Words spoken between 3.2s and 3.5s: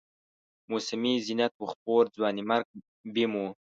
و